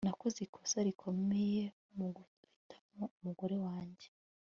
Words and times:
Nakoze 0.07 0.37
ikosa 0.47 0.77
rikomeye 0.87 1.61
muguhitamo 1.95 3.03
umugore 3.17 3.55
wanjye 3.65 4.07